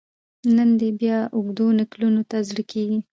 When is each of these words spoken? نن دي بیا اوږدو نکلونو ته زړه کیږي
نن 0.55 0.69
دي 0.79 0.89
بیا 0.99 1.17
اوږدو 1.35 1.65
نکلونو 1.79 2.21
ته 2.29 2.37
زړه 2.49 2.63
کیږي 2.71 2.99